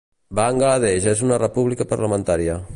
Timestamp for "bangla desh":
0.37-1.05